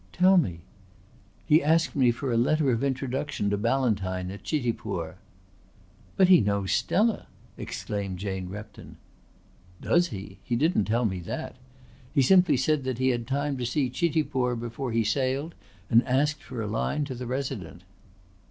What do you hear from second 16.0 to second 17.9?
asked for a line to the Resident."